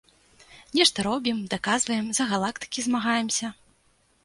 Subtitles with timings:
[0.79, 3.55] Нешта робім, даказваем, за галактыкі змагаемся.